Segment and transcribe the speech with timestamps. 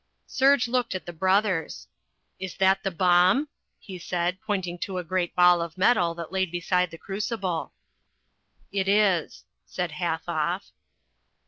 [0.25, 1.87] Serge looked at the brothers.
[2.39, 6.47] "Is that the bomb?" he said, pointing at a great ball of metal that lay
[6.47, 7.71] beside the crucible.
[8.71, 10.71] "It is," said Halfoff.